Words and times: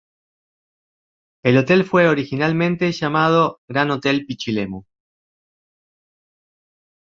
El 1.43 1.57
hotel 1.59 1.83
fue 1.83 2.07
originalmente 2.07 2.91
llamado 2.91 3.59
"Gran 3.67 3.91
Hotel 3.91 4.25
Pichilemu". 4.25 4.83